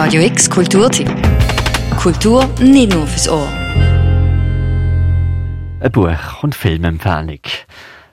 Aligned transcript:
Radio 0.00 0.22
X 0.22 0.48
Kulturtipp. 0.48 1.10
Kultur 1.96 2.48
nicht 2.60 2.94
nur 2.94 3.04
fürs 3.04 3.28
Ohr. 3.28 3.48
Ein 5.80 5.90
Buch- 5.90 6.42
und 6.44 6.54
Filmempfehlung. 6.54 7.40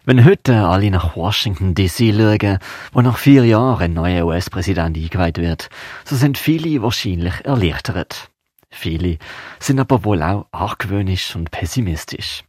Wenn 0.04 0.26
heute 0.26 0.66
alle 0.66 0.90
nach 0.90 1.16
Washington 1.16 1.76
DC 1.76 2.12
schauen, 2.12 2.58
wo 2.92 3.02
nach 3.02 3.18
vier 3.20 3.46
Jahren 3.46 3.84
ein 3.84 3.94
neuer 3.94 4.26
US-Präsident 4.26 4.98
eingeweiht 4.98 5.38
wird, 5.38 5.70
so 6.06 6.16
sind 6.16 6.40
viele 6.40 6.82
wahrscheinlich 6.82 7.46
erleichtert. 7.46 8.32
Viele 8.72 9.20
sind 9.60 9.80
aber 9.80 10.04
wohl 10.04 10.24
auch 10.24 10.48
argwöhnisch 10.52 11.36
und 11.36 11.52
pessimistisch. 11.52 12.44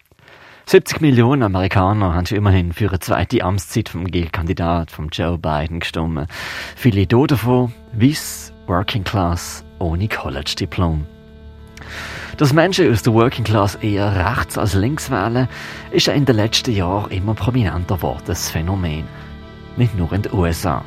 70 0.64 1.02
Millionen 1.02 1.42
Amerikaner 1.42 2.14
haben 2.14 2.24
schon 2.24 2.38
immerhin 2.38 2.72
für 2.72 2.88
eine 2.88 3.00
zweite 3.00 3.44
Amtszeit 3.44 3.90
vom 3.90 4.06
Gegenkandidat 4.06 4.90
von 4.90 5.10
Joe 5.12 5.36
Biden 5.36 5.80
gestimmt. 5.80 6.26
Viele 6.74 7.06
davon 7.06 7.74
weiss, 7.92 8.45
Working 8.66 9.04
Class, 9.04 9.64
ohne 9.78 10.08
College-Diplom. 10.08 11.06
Dass 12.36 12.52
Menschen 12.52 12.90
aus 12.92 13.02
der 13.02 13.14
Working 13.14 13.44
Class 13.44 13.76
eher 13.76 14.36
rechts 14.36 14.58
als 14.58 14.74
links 14.74 15.10
wählen, 15.10 15.48
ist 15.90 16.08
in 16.08 16.24
den 16.24 16.36
letzten 16.36 16.72
Jahren 16.72 17.10
immer 17.10 17.34
prominenter 17.34 17.96
gewordenes 17.96 18.50
Phänomen. 18.50 19.04
Nicht 19.76 19.96
nur 19.96 20.12
in 20.12 20.22
den 20.22 20.32
USA. 20.32 20.84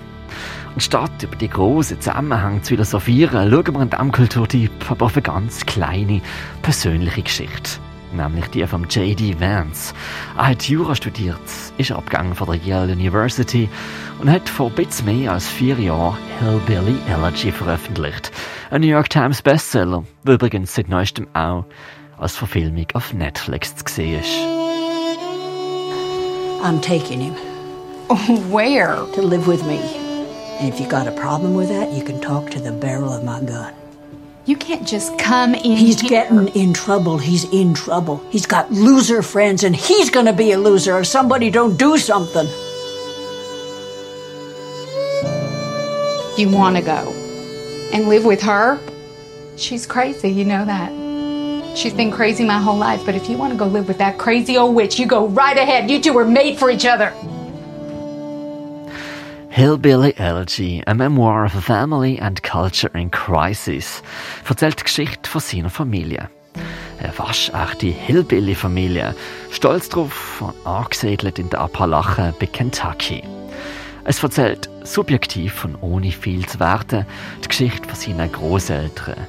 Und 0.74 0.82
statt 0.82 1.24
über 1.24 1.36
die 1.36 1.50
grossen 1.50 2.00
Zusammenhänge 2.02 2.62
zu 2.62 2.70
philosophieren, 2.70 3.50
schauen 3.50 3.74
wir 3.74 3.82
in 3.82 3.90
diesem 3.90 4.12
Kulturtyp 4.12 4.72
aber 4.92 5.06
auf 5.06 5.16
eine 5.16 5.24
ganz 5.24 5.66
kleine, 5.66 6.22
persönliche 6.62 7.24
Geschichte. 7.24 7.80
Nämlich 8.14 8.48
die 8.48 8.66
von 8.66 8.84
J.D. 8.84 9.40
Vance. 9.40 9.94
Er 10.38 10.48
hat 10.48 10.64
Jura 10.64 10.96
studiert, 10.96 11.40
ist 11.78 11.92
abgegangen 11.92 12.36
von 12.36 12.48
der 12.48 12.56
Yale 12.56 12.94
University 12.94 13.70
und 14.20 14.30
hat 14.32 14.50
vor 14.50 14.72
ein 14.76 15.06
mehr 15.06 15.34
als 15.34 15.48
vier 15.48 15.80
Jahren 15.80 16.18
Hillbilly 16.40 16.98
Elegy 17.08 17.52
veröffentlicht. 17.52 18.32
Ein 18.72 18.82
New 18.82 18.88
York 18.88 19.10
Times 19.10 19.42
Bestseller, 19.42 20.04
der 20.26 20.36
übrigens 20.36 20.74
seit 20.76 20.90
neuestem 20.90 21.28
auch 21.34 21.66
als 22.18 22.36
Verfilmung 22.36 22.88
auf 22.94 23.14
Netflix 23.14 23.76
zu 23.76 23.86
sehen 23.88 24.20
ist. 24.20 24.40
I'm 26.62 26.82
taking 26.82 27.22
him 27.22 27.36
Where? 28.52 29.06
to 29.14 29.22
live 29.22 29.48
with 29.48 29.64
me. 29.64 29.80
And 30.60 30.68
if 30.68 30.80
you 30.80 30.88
got 30.88 31.08
a 31.08 31.12
problem 31.12 31.54
with 31.54 31.70
that, 31.70 31.94
you 31.94 32.04
can 32.04 32.20
talk 32.20 32.50
to 32.52 32.60
the 32.60 32.72
barrel 32.72 33.14
of 33.14 33.24
my 33.24 33.40
gun. 33.40 33.74
You 34.46 34.56
can't 34.56 34.88
just 34.88 35.18
come 35.20 35.54
in. 35.54 35.78
He's 35.78 36.00
here. 36.02 36.10
getting 36.10 36.48
in 36.50 36.74
trouble. 36.74 37.18
He's 37.18 37.44
in 37.54 37.74
trouble. 37.74 38.24
He's 38.30 38.46
got 38.46 38.72
loser 38.72 39.22
friends, 39.22 39.64
and 39.64 39.76
he's 39.76 40.10
gonna 40.10 40.34
be 40.34 40.54
a 40.54 40.58
loser 40.58 40.98
if 41.00 41.08
somebody 41.08 41.50
don't 41.50 41.78
do 41.78 41.98
something. 41.98 42.48
You 46.38 46.50
want 46.50 46.78
to 46.78 46.82
go 46.82 47.12
and 47.94 48.08
live 48.08 48.24
with 48.24 48.42
her? 48.42 48.80
She's 49.58 49.86
crazy, 49.86 50.30
you 50.30 50.46
know 50.46 50.64
that. 50.64 51.78
She's 51.78 51.94
been 51.94 52.12
crazy 52.12 52.46
my 52.46 52.60
whole 52.60 52.78
life, 52.78 53.06
but 53.06 53.14
if 53.14 53.30
you 53.30 53.38
want 53.38 53.52
to 53.52 53.60
go 53.60 53.68
live 53.68 53.88
with 53.88 53.98
that 53.98 54.18
crazy 54.18 54.58
old 54.58 54.74
witch, 54.74 54.98
you 54.98 55.06
go 55.06 55.28
right 55.28 55.58
ahead. 55.58 55.92
You 55.92 56.02
two 56.02 56.14
were 56.14 56.26
made 56.26 56.58
for 56.58 56.72
each 56.72 56.86
other. 56.86 57.14
Hillbilly 59.52 60.14
Elegy, 60.18 60.84
a 60.86 60.94
memoir 60.94 61.44
of 61.44 61.56
a 61.56 61.62
family 61.62 62.20
and 62.20 62.42
culture 62.44 62.92
in 62.94 63.10
crisis, 63.10 64.04
erzählt 64.48 64.80
die 64.80 64.84
Geschichte 64.84 65.28
von 65.28 65.42
seiner 65.42 65.72
Familie. 65.72 66.30
Eine 67.00 67.18
waschechte 67.18 67.88
Hillbilly-Familie, 67.88 69.16
stolz 69.50 69.90
drauf 69.90 70.42
und 70.42 70.68
angesiedelt 70.68 71.40
in 71.40 71.50
der 71.50 71.62
Appalachen 71.62 72.34
bei 72.40 72.46
Kentucky. 72.46 73.24
Es 74.06 74.22
erzählt 74.22 74.70
subjektiv 74.84 75.66
und 75.66 75.78
ohne 75.82 76.12
viel 76.12 76.46
zu 76.46 76.60
werten 76.60 77.08
die 77.44 77.48
Geschichte 77.48 77.90
von 77.90 77.96
seinen 77.96 78.32
Großeltern, 78.32 79.26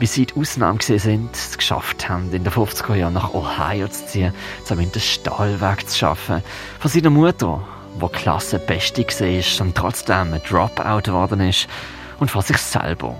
wie 0.00 0.06
sie 0.06 0.26
die 0.26 0.34
Ausnahme 0.34 0.80
sind, 0.82 1.32
es 1.32 1.56
geschafft 1.56 2.08
haben, 2.08 2.32
in 2.32 2.42
den 2.42 2.52
50er 2.52 2.96
Jahren 2.96 3.14
nach 3.14 3.34
Ohio 3.34 3.86
zu 3.86 4.04
ziehen, 4.04 4.34
um 4.68 4.80
in 4.80 4.90
den 4.90 5.00
Stahlwerk 5.00 5.88
zu 5.88 6.06
arbeiten, 6.06 6.42
von 6.80 6.90
seiner 6.90 7.10
Mutter, 7.10 7.64
wo 7.98 8.08
Klassenbeste 8.08 9.02
war 9.02 9.66
und 9.66 9.74
trotzdem 9.74 10.32
ein 10.32 10.40
Dropout 10.48 11.02
geworden 11.04 11.40
ist, 11.40 11.68
und 12.20 12.30
von 12.30 12.42
sich 12.42 12.58
selber. 12.58 13.16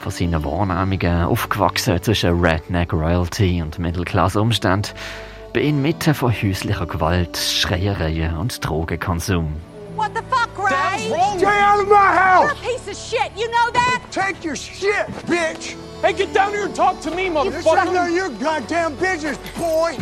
Von 0.00 0.10
seinen 0.10 0.42
Wahrnehmungen 0.42 1.24
aufgewachsen 1.24 2.02
zwischen 2.02 2.40
Redneck 2.40 2.92
Royalty 2.92 3.62
und 3.62 3.78
Mittelklasse-Umständen, 3.78 4.92
bei 5.52 5.60
inmitten 5.60 6.14
von 6.14 6.32
häuslicher 6.32 6.86
Gewalt, 6.86 7.36
Schreiereien 7.36 8.36
und 8.36 8.64
Drogenkonsum. 8.64 9.54
What 9.96 10.12
the 10.14 10.22
fuck, 10.30 10.56
Ray? 10.56 11.00
Stay 11.36 11.46
out 11.46 11.80
of 11.80 11.88
my 11.88 11.96
house! 11.96 12.44
You're 12.44 12.52
a 12.52 12.78
piece 12.78 12.88
of 12.88 12.96
shit, 12.96 13.30
you 13.36 13.48
know 13.48 13.70
that? 13.72 14.00
Take 14.10 14.44
your 14.44 14.56
shit, 14.56 15.06
bitch! 15.26 15.76
Hey, 16.00 16.14
get 16.14 16.32
down 16.32 16.52
here 16.52 16.64
and 16.64 16.74
talk 16.74 17.00
to 17.02 17.10
me, 17.10 17.28
motherfucker. 17.28 17.84
none 17.92 18.08
of 18.08 18.14
your 18.14 18.30
goddamn 18.40 18.94
business, 18.96 19.36
boy! 19.58 19.98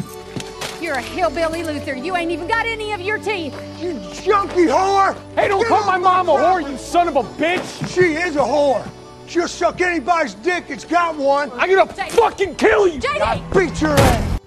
You're 0.88 0.96
a 0.96 1.02
hillbilly 1.02 1.62
Luther. 1.64 1.94
You 1.94 2.16
ain't 2.16 2.30
even 2.30 2.48
got 2.48 2.64
any 2.64 2.94
of 2.94 3.02
your 3.02 3.18
teeth. 3.18 3.54
You 3.78 3.92
junkie 4.24 4.68
whore! 4.68 5.14
Hey, 5.34 5.46
don't 5.48 5.60
Get 5.60 5.68
call 5.68 5.84
my 5.84 5.98
mom 5.98 6.30
a 6.30 6.32
whore, 6.32 6.66
you 6.66 6.78
son 6.78 7.08
of 7.08 7.16
a 7.16 7.22
bitch. 7.22 7.94
She 7.94 8.14
is 8.14 8.36
a 8.36 8.38
whore. 8.38 8.82
She'll 9.26 9.48
suck 9.48 9.82
anybody's 9.82 10.32
dick 10.36 10.66
that's 10.66 10.86
got 10.86 11.14
one. 11.14 11.52
I'm 11.58 11.68
gonna 11.68 11.86
fucking 11.86 12.54
kill 12.54 12.88
you. 12.88 13.00
JD! 13.00 13.52
Beat 13.52 13.82
your 13.82 13.90
ass! 13.90 14.38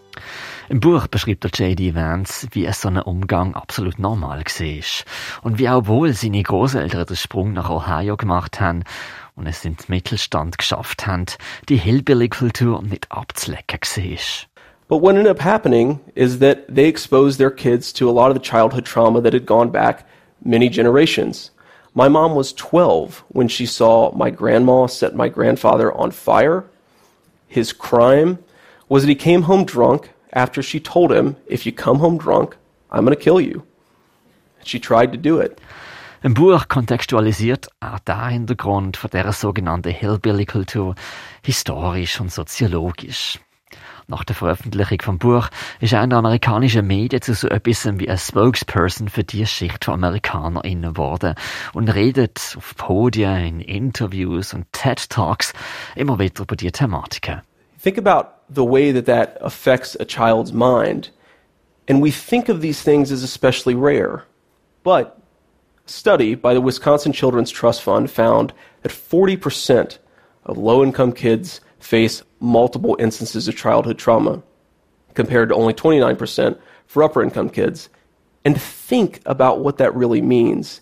Im 0.70 0.80
Buch 0.80 1.06
beschreibt 1.06 1.44
der 1.44 1.52
J.D. 1.52 1.94
Vance, 1.94 2.48
wie 2.54 2.66
es 2.66 2.82
so 2.82 2.88
ein 2.88 2.98
Umgang 2.98 3.54
absolut 3.54 4.00
normal 4.00 4.40
war. 4.40 5.44
Und 5.44 5.60
wie 5.60 5.70
auch 5.70 5.86
wohl 5.86 6.14
seine 6.14 6.42
Großeltern 6.42 7.06
den 7.06 7.18
Sprung 7.18 7.54
nach 7.54 7.70
Ohio 7.70 8.18
gemacht 8.18 8.60
haben 8.60 8.84
und 9.36 9.46
es 9.46 9.64
in 9.64 9.76
den 9.76 9.86
Mittelstand 9.90 10.58
geschafft 10.58 11.06
haben, 11.06 11.26
die 11.70 11.78
Hillbilly-Kultur 11.78 12.82
nicht 12.82 13.12
abzulecken 13.12 13.80
war. 13.80 14.51
But 14.92 14.98
what 14.98 15.16
ended 15.16 15.32
up 15.32 15.40
happening 15.40 16.02
is 16.16 16.40
that 16.40 16.68
they 16.68 16.90
exposed 16.90 17.40
their 17.40 17.50
kids 17.50 17.94
to 17.94 18.10
a 18.10 18.12
lot 18.12 18.30
of 18.30 18.34
the 18.36 18.44
childhood 18.44 18.86
trauma 18.86 19.22
that 19.22 19.32
had 19.32 19.46
gone 19.46 19.70
back 19.70 20.06
many 20.44 20.68
generations. 20.68 21.52
My 21.94 22.10
mom 22.10 22.36
was 22.36 22.52
12 22.52 23.24
when 23.30 23.48
she 23.48 23.66
saw 23.66 24.12
my 24.12 24.30
grandma 24.30 24.88
set 24.88 25.16
my 25.16 25.30
grandfather 25.30 25.94
on 25.94 26.12
fire. 26.12 26.66
His 27.48 27.72
crime 27.72 28.40
was 28.90 29.04
that 29.04 29.08
he 29.08 29.16
came 29.16 29.44
home 29.44 29.64
drunk 29.64 30.12
after 30.34 30.62
she 30.62 30.82
told 30.82 31.14
him, 31.14 31.38
If 31.46 31.66
you 31.66 31.72
come 31.72 32.00
home 32.00 32.18
drunk, 32.18 32.58
I'm 32.92 33.06
going 33.06 33.16
to 33.18 33.24
kill 33.24 33.40
you. 33.40 33.64
She 34.66 34.78
tried 34.78 35.14
to 35.14 35.18
do 35.18 35.40
it. 35.40 35.62
Im 36.22 36.34
Buch 36.34 36.68
kontextualisiert 36.68 37.70
auch 37.80 38.00
der 38.00 38.28
Hintergrund 38.28 38.98
von 38.98 39.10
der 39.10 39.32
sogenannten 39.32 39.94
Hillbilly-Kultur 39.94 40.96
historisch 41.42 42.20
und 42.20 42.30
soziologisch. 42.30 43.40
Nach 44.12 44.26
der 44.26 44.36
Veröffentlichung 44.36 45.00
vom 45.02 45.20
Buch 45.20 45.48
ist 45.80 45.94
einer 45.94 46.18
amerikanischen 46.18 46.86
Medien 46.86 47.22
zu 47.22 47.34
so 47.34 47.48
etwas 47.48 47.86
wie 47.98 48.10
ein 48.10 48.18
Spokesperson 48.18 49.08
für 49.08 49.24
die 49.24 49.46
Schicht 49.46 49.86
von 49.86 49.94
AmerikanerInnen 49.94 50.92
geworden 50.92 51.34
und 51.74 51.88
redet 51.88 52.56
auf 52.58 52.76
Podien, 52.76 53.38
in 53.38 53.62
Interviews 53.62 54.54
und 54.54 54.66
TED-Talks 54.74 55.54
immer 55.96 56.20
wieder 56.20 56.44
über 56.44 56.58
die 56.58 56.70
Thematiken. 56.74 57.40
Think 57.82 57.98
about 57.98 58.28
the 58.54 58.70
way 58.70 58.92
that 58.92 59.06
that 59.06 59.42
affects 59.42 59.98
a 59.98 60.04
child's 60.04 60.52
mind. 60.52 61.10
And 61.88 62.04
we 62.04 62.12
think 62.12 62.50
of 62.50 62.60
these 62.60 62.84
things 62.84 63.14
as 63.14 63.24
especially 63.24 63.76
rare. 63.76 64.24
But 64.84 65.16
a 65.88 65.90
study 65.90 66.36
by 66.36 66.54
the 66.54 66.62
Wisconsin 66.62 67.14
Children's 67.14 67.50
Trust 67.50 67.82
Fund 67.82 68.12
found 68.12 68.52
that 68.82 68.92
40% 68.92 70.00
of 70.44 70.58
low 70.58 70.84
income 70.84 71.14
kids 71.14 71.62
face 71.82 72.24
multiple 72.40 72.96
instances 73.00 73.48
of 73.48 73.56
childhood 73.56 73.98
trauma, 73.98 74.42
compared 75.14 75.50
to 75.50 75.56
only 75.56 75.74
29% 75.74 76.58
for 76.88 77.04
upper 77.04 77.22
income 77.22 77.50
kids. 77.50 77.90
And 78.46 78.60
think 78.60 79.22
about 79.26 79.60
what 79.60 79.78
that 79.78 79.96
really 79.96 80.22
means. 80.22 80.82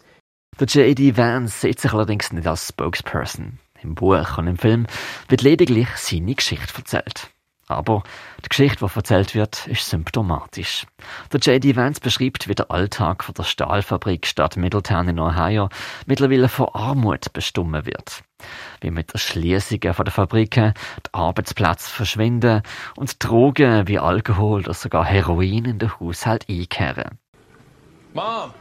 Der 0.60 0.68
J.D. 0.68 1.16
Vance 1.16 1.62
sieht 1.62 1.78
er 1.78 1.82
sich 1.82 1.94
allerdings 1.94 2.32
nicht 2.32 2.48
als 2.48 2.68
Spokesperson. 2.68 3.60
Im 3.82 3.96
Buch 3.96 4.38
und 4.38 4.48
im 4.48 4.58
Film 4.58 4.88
wird 5.30 5.42
lediglich 5.42 5.88
seine 5.96 6.36
Geschichte 6.36 6.74
erzählt. 6.78 7.30
Aber 7.70 8.02
die 8.44 8.50
Geschichte, 8.50 8.84
die 8.84 8.96
erzählt 8.96 9.36
wird, 9.36 9.68
ist 9.68 9.88
symptomatisch. 9.88 10.88
Der 11.32 11.40
J.D. 11.40 11.76
Vance 11.76 12.02
beschreibt, 12.02 12.48
wie 12.48 12.56
der 12.56 12.72
Alltag 12.72 13.24
von 13.24 13.36
der 13.36 13.44
Stahlfabrik 13.44 14.26
Stadt 14.26 14.58
Middletown 14.58 15.08
in 15.08 15.20
Ohio 15.20 15.70
mittlerweile 16.08 16.50
von 16.50 16.70
Armut 16.74 17.32
bestimmt 17.32 17.86
wird. 17.86 18.24
Wie 18.82 18.90
mit 18.90 19.14
der 19.14 19.20
Schließung 19.20 19.94
von 19.94 20.04
der 20.04 20.12
Fabriken 20.12 20.74
die 21.06 21.14
Arbeitsplätze 21.14 21.92
verschwinden 21.92 22.64
und 22.96 23.24
Drogen 23.24 23.88
wie 23.88 24.00
Alkohol 24.00 24.62
oder 24.62 24.74
sogar 24.74 25.06
Heroin 25.06 25.66
in 25.66 25.78
den 25.78 26.00
Haushalt 26.00 26.50
einkehren. 26.50 27.20
Mom. 28.14 28.52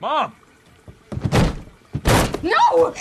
Mom. 0.00 0.32
No! 2.42 2.92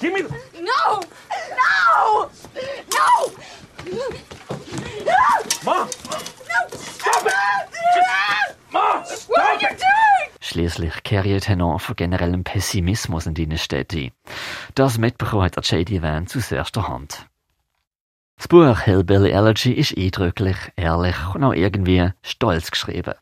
Give 0.00 0.14
me 0.14 0.22
the. 0.22 0.30
No! 0.62 1.00
No! 1.60 2.30
No! 2.90 3.32
Mom. 5.62 5.88
No! 6.48 6.68
Stop 6.72 7.26
it! 7.26 7.32
Just. 7.94 8.72
Mom. 8.72 9.04
What 9.28 9.40
are 9.40 9.54
you 9.60 9.68
doing? 9.68 10.30
Schließlich 10.40 11.02
kehrt 11.02 11.42
Tenor 11.42 11.80
von 11.80 11.96
generellem 11.96 12.44
Pessimismus 12.44 13.26
in 13.26 13.34
die 13.34 13.58
Städte 13.58 13.98
ein. 13.98 14.12
Das 14.74 14.96
mitbekommen 14.96 15.42
hat 15.42 15.56
der 15.56 15.62
J.D. 15.62 16.00
Vance 16.00 16.38
aus 16.38 16.50
erster 16.50 16.88
Hand. 16.88 17.26
Das 18.38 18.48
Buch 18.48 18.80
Hillbilly 18.80 19.32
Elegy 19.32 19.72
ist 19.72 19.98
eindrücklich, 19.98 20.56
ehrlich 20.76 21.16
und 21.34 21.44
auch 21.44 21.52
irgendwie 21.52 22.10
stolz 22.22 22.70
geschrieben. 22.70 23.14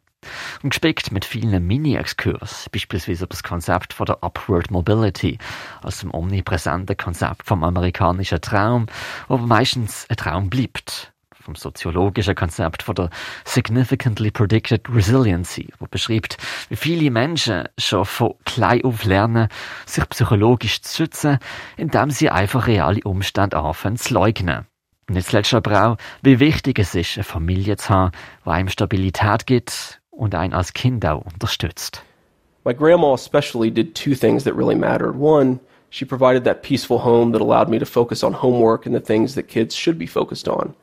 Und 0.62 0.70
gespickt 0.70 1.12
mit 1.12 1.24
vielen 1.24 1.66
Mini-Exkurs, 1.66 2.68
beispielsweise 2.70 3.26
das 3.26 3.42
Konzept 3.42 3.92
von 3.92 4.06
der 4.06 4.22
Upward 4.22 4.70
Mobility, 4.70 5.38
als 5.82 6.00
dem 6.00 6.12
omnipräsenten 6.12 6.96
Konzept 6.96 7.46
vom 7.46 7.64
amerikanischen 7.64 8.40
Traum, 8.40 8.86
wo 9.28 9.36
meistens 9.36 10.06
ein 10.08 10.16
Traum 10.16 10.50
bleibt. 10.50 11.12
Vom 11.40 11.54
soziologischen 11.54 12.34
Konzept 12.34 12.82
von 12.82 12.94
der 12.94 13.10
Significantly 13.44 14.30
Predicted 14.30 14.82
Resiliency, 14.92 15.68
wo 15.78 15.86
beschreibt, 15.86 16.36
wie 16.68 16.76
viele 16.76 17.10
Menschen 17.10 17.64
schon 17.78 18.04
von 18.04 18.34
klein 18.44 18.84
auf 18.84 19.04
lernen, 19.04 19.48
sich 19.86 20.06
psychologisch 20.10 20.82
zu 20.82 20.96
schützen, 20.96 21.38
indem 21.78 22.10
sie 22.10 22.28
einfach 22.28 22.66
reale 22.66 23.00
Umstände 23.04 23.56
anfangen 23.56 23.96
zu 23.96 24.12
leugnen. 24.12 24.66
Und 25.08 25.14
nicht 25.14 25.28
zuletzt 25.28 25.54
aber 25.54 25.86
auch, 25.86 25.96
wie 26.22 26.38
wichtig 26.38 26.78
es 26.78 26.94
ist, 26.94 27.16
eine 27.16 27.24
Familie 27.24 27.78
zu 27.78 27.88
haben, 27.88 28.12
die 28.44 28.50
einem 28.50 28.68
Stabilität 28.68 29.46
gibt 29.46 29.97
und 30.18 30.34
einen 30.34 30.52
als 30.52 30.72
Kind 30.72 31.06
auch 31.06 31.24
unterstützt. 31.24 32.02
My 32.64 32.74
grandma 32.74 33.14
especially 33.14 33.70
did 33.70 33.94
two 33.94 34.14
things 34.14 34.44
that 34.44 34.54
really 34.54 34.74
mattered. 34.74 35.16
One, 35.16 35.60
she 35.90 36.04
provided 36.04 36.44
that 36.44 36.62
peaceful 36.62 36.98
home 36.98 37.32
that 37.32 37.40
allowed 37.40 37.70
me 37.70 37.78
to 37.78 37.86
focus 37.86 38.22
on 38.22 38.34
homework 38.34 38.84
and 38.84 38.94
the 38.94 39.00
things 39.00 39.34
that 39.36 39.48
kids 39.48 39.74
should 39.74 39.98
be 39.98 40.06
focused 40.06 40.48
on. 40.48 40.74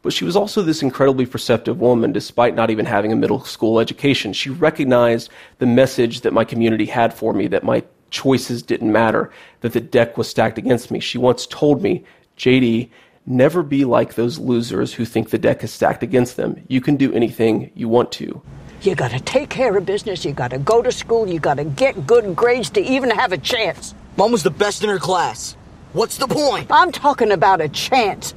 But 0.00 0.12
she 0.12 0.24
was 0.24 0.36
also 0.36 0.62
this 0.62 0.80
incredibly 0.80 1.26
perceptive 1.26 1.80
woman, 1.80 2.12
despite 2.12 2.54
not 2.54 2.70
even 2.70 2.86
having 2.86 3.12
a 3.12 3.16
middle 3.16 3.44
school 3.44 3.80
education. 3.80 4.32
She 4.32 4.48
recognized 4.48 5.28
the 5.58 5.66
message 5.66 6.20
that 6.20 6.32
my 6.32 6.44
community 6.44 6.86
had 6.86 7.12
for 7.12 7.34
me, 7.34 7.48
that 7.48 7.64
my 7.64 7.82
choices 8.10 8.62
didn't 8.62 8.92
matter, 8.92 9.30
that 9.60 9.72
the 9.72 9.80
deck 9.80 10.16
was 10.16 10.28
stacked 10.28 10.56
against 10.56 10.90
me. 10.92 11.00
She 11.00 11.18
once 11.18 11.46
told 11.46 11.82
me, 11.82 12.04
JD, 12.38 12.88
never 13.26 13.64
be 13.64 13.84
like 13.84 14.14
those 14.14 14.38
losers 14.38 14.94
who 14.94 15.04
think 15.04 15.30
the 15.30 15.36
deck 15.36 15.64
is 15.64 15.72
stacked 15.72 16.04
against 16.04 16.36
them. 16.36 16.64
You 16.68 16.80
can 16.80 16.96
do 16.96 17.12
anything 17.12 17.70
you 17.74 17.88
want 17.88 18.12
to. 18.12 18.40
You 18.88 18.94
gotta 18.94 19.20
take 19.20 19.50
care 19.50 19.76
of 19.76 19.84
business, 19.84 20.24
you 20.24 20.32
gotta 20.32 20.56
go 20.56 20.80
to 20.80 20.90
school, 20.90 21.28
you 21.28 21.38
gotta 21.38 21.62
get 21.62 22.06
good 22.06 22.34
grades 22.34 22.70
to 22.70 22.80
even 22.80 23.10
have 23.10 23.32
a 23.32 23.36
chance. 23.36 23.94
Mom 24.16 24.32
was 24.32 24.42
the 24.42 24.50
best 24.50 24.82
in 24.82 24.88
her 24.88 24.98
class. 24.98 25.58
What's 25.92 26.16
the 26.16 26.26
point? 26.26 26.68
I'm 26.70 26.90
talking 26.90 27.30
about 27.30 27.60
a 27.60 27.68
chance. 27.68 28.32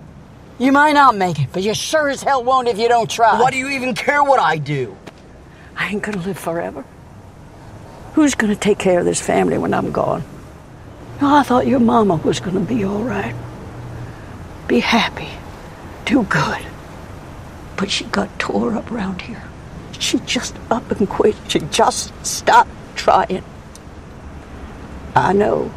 You 0.59 0.73
might 0.73 0.91
not 0.91 1.15
make 1.15 1.39
it, 1.39 1.47
but 1.53 1.63
you 1.63 1.73
sure 1.73 2.09
as 2.09 2.21
hell 2.21 2.43
won't 2.43 2.67
if 2.67 2.77
you 2.77 2.89
don't 2.89 3.09
try. 3.09 3.39
Why 3.39 3.49
do 3.49 3.57
you 3.57 3.69
even 3.69 3.95
care 3.95 4.21
what 4.25 4.41
I 4.41 4.57
do? 4.57 4.97
I 5.77 5.87
ain't 5.87 6.03
gonna 6.03 6.21
live 6.21 6.37
forever. 6.37 6.83
Who's 8.15 8.35
gonna 8.35 8.57
take 8.57 8.77
care 8.77 8.99
of 8.99 9.05
this 9.05 9.21
family 9.21 9.57
when 9.57 9.73
I'm 9.73 9.93
gone? 9.93 10.21
Oh, 11.21 11.33
I 11.33 11.43
thought 11.43 11.65
your 11.65 11.79
mama 11.79 12.17
was 12.17 12.41
gonna 12.41 12.59
be 12.59 12.83
all 12.83 13.03
right. 13.03 13.35
Be 14.67 14.81
happy. 14.81 15.29
Do 16.03 16.23
good. 16.23 16.65
But 17.77 17.89
she 17.89 18.03
got 18.03 18.37
tore 18.37 18.73
up 18.73 18.91
round 18.91 19.21
here. 19.21 19.43
She 20.01 20.19
just 20.25 20.55
up 20.71 20.91
and 20.91 21.07
quit. 21.07 21.35
She 21.47 21.59
just 21.71 22.11
stopped 22.25 22.71
trying. 22.95 23.43
I 25.15 25.31
know. 25.33 25.69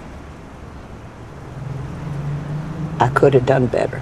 I 2.99 3.09
could 3.09 3.35
have 3.35 3.45
done 3.45 3.67
better. 3.67 4.01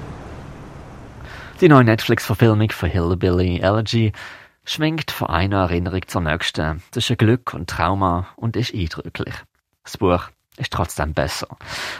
Die 1.61 1.69
neue 1.69 1.85
Netflix-Verfilmung 1.85 2.71
von 2.71 2.89
Hillbilly 2.89 3.61
Elegy 3.61 4.13
schwingt 4.65 5.11
von 5.11 5.29
einer 5.29 5.63
Erinnerung 5.63 6.07
zur 6.07 6.21
nächsten 6.21 6.83
zwischen 6.93 7.17
Glück 7.17 7.53
und 7.53 7.69
Trauma 7.69 8.29
und 8.37 8.57
ist 8.57 8.75
eindrücklich. 8.75 9.35
Das 9.83 9.99
Buch 9.99 10.29
ist 10.57 10.73
trotzdem 10.73 11.15
besser, 11.15 11.49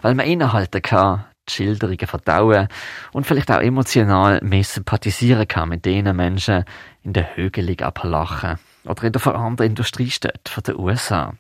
weil 0.03 0.15
man 0.15 0.27
innehalten 0.27 0.81
kann, 0.81 1.25
die 1.49 1.55
Schilderungen 1.55 2.07
verdauen 2.07 2.69
und 3.13 3.27
vielleicht 3.27 3.51
auch 3.51 3.61
emotional 3.61 4.41
mehr 4.43 4.63
sympathisieren 4.63 5.49
kann 5.49 5.71
mit 5.71 5.85
den 5.85 6.15
Menschen 6.15 6.65
in 7.03 7.13
den 7.13 7.27
hügeligen 7.35 7.87
Appalachen 7.87 8.59
oder 8.85 9.05
in 9.05 9.13
der 9.13 9.21
verarmten 9.21 9.67
Industriestadt 9.67 10.49
von 10.49 10.63
den 10.63 10.79
USA. 10.79 11.35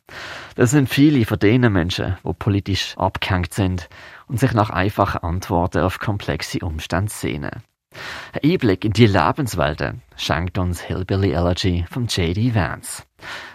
Das 0.55 0.71
sind 0.71 0.89
viele 0.89 1.25
von 1.25 1.39
den 1.39 1.73
Menschen, 1.73 2.17
die 2.25 2.33
politisch 2.33 2.95
abgehängt 2.97 3.55
sind 3.55 3.89
und 4.27 4.39
sich 4.39 4.53
nach 4.53 4.71
einfachen 4.71 5.23
Antworten 5.23 5.83
auf 5.83 5.99
komplexe 5.99 6.61
Umstände 6.61 7.13
sehnen. 7.13 7.63
Ein 8.33 8.53
Einblick 8.53 8.85
in 8.85 8.93
die 8.93 9.07
Lebenswelten 9.07 10.03
schenkt 10.17 10.59
uns 10.59 10.81
Hillbilly 10.81 11.33
Elegy 11.33 11.85
von 11.91 12.07
J.D. 12.07 12.55
Vance. 12.55 13.03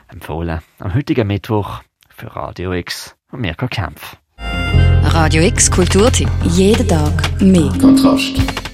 Empfohlen 0.08 0.62
am 0.80 0.94
heutigen 0.94 1.28
Mittwoch 1.28 1.82
für 2.10 2.36
Radio 2.36 2.74
X 2.74 3.16
und 3.32 3.42
Mirko 3.42 3.68
Kempf. 3.68 4.18
Radio 4.38 5.42
X 5.42 5.72
Kulturtipp. 5.72 6.30
Jeden 6.44 6.88
Tag 6.88 7.42
mehr. 7.42 7.72
Kontrast. 7.80 8.67